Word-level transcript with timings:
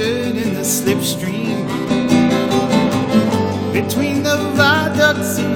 in 0.00 0.54
the 0.54 0.60
slipstream 0.60 1.66
between 3.72 4.22
the 4.22 4.36
viaducts. 4.54 5.49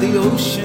the 0.00 0.16
ocean. 0.16 0.63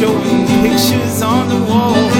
showing 0.00 0.46
pictures 0.62 1.20
on 1.20 1.46
the 1.50 1.70
wall. 1.70 2.19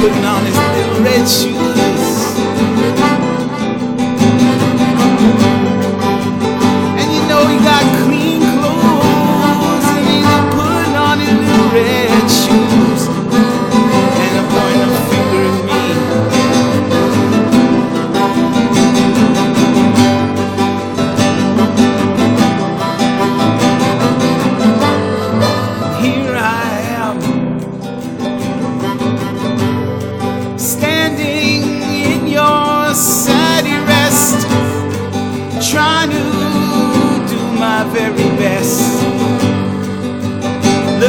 putting 0.00 0.24
on 0.24 0.46
his 0.46 0.56
little 0.56 1.02
red 1.04 1.28
shoes. 1.28 1.67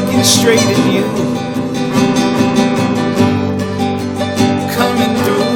looking 0.09 0.23
straight 0.23 0.59
at 0.59 0.91
you. 0.91 1.03
Coming 4.73 5.13
through, 5.23 5.53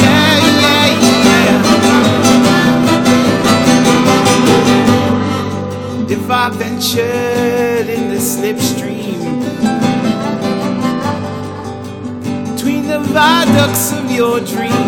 yeah, 0.00 0.36
yeah, 0.54 0.86
yeah. 1.26 1.66
If 6.08 6.24
I 6.30 6.32
ventured 6.50 7.88
in 7.88 8.04
the 8.10 8.20
slipstream 8.20 9.20
between 12.54 12.82
the 12.86 12.98
viaducts 13.00 13.92
of 13.92 14.10
your 14.12 14.40
dream. 14.40 14.79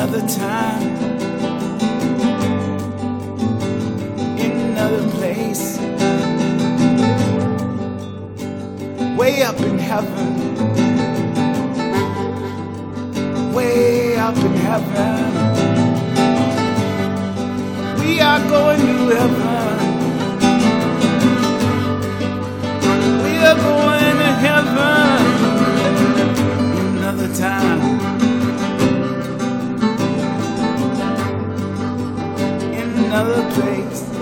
Another 0.00 0.26
time. 0.26 0.96
in 4.38 4.52
another 4.70 5.06
place. 5.10 5.78
Way 9.18 9.42
up 9.42 9.60
in 9.60 9.78
heaven. 9.78 10.30
Way 13.52 14.16
up 14.16 14.36
in 14.36 14.54
heaven. 14.68 15.18
We 18.00 18.20
are 18.22 18.40
going 18.48 18.80
to 18.80 19.14
heaven. 19.16 19.76
We 23.22 23.32
are 23.44 23.56
going 23.56 23.89
Place. 33.60 34.19